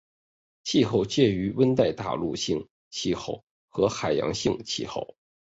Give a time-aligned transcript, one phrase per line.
[0.63, 5.15] 气候介于温带大陆性气候和海洋性气候。